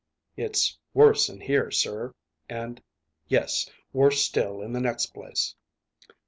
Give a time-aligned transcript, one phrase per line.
[0.35, 2.15] "It's worse in here, sir,
[2.49, 2.81] and
[3.27, 5.53] yes, worse still in the next place."